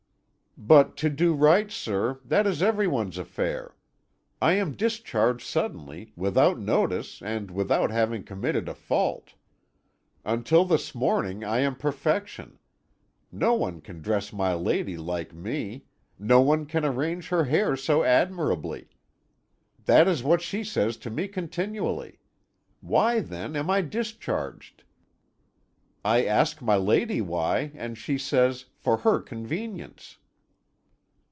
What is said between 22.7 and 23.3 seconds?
Why,